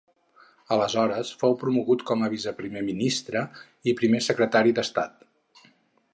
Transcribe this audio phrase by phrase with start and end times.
[0.75, 3.45] Aleshores, fou promogut com a vice-primer ministre
[3.93, 5.25] i primer secretari d'estat.